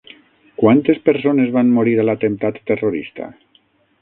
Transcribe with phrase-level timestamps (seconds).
[0.61, 3.31] Quantes persones van morir a l'atemptat terrorista?